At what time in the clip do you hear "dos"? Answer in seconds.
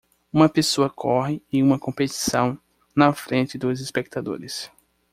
3.55-3.79